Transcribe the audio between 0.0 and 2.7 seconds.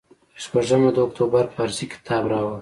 پر شپږمه د اکتوبر پارسي کتاب راوړ.